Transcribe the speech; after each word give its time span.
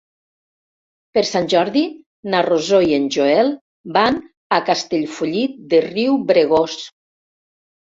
Per 1.17 1.21
Sant 1.31 1.49
Jordi 1.53 1.83
na 2.35 2.39
Rosó 2.47 2.79
i 2.87 2.97
en 2.97 3.05
Joel 3.17 3.53
van 3.99 4.19
a 4.59 4.61
Castellfollit 4.73 5.63
de 5.77 5.85
Riubregós. 5.91 6.83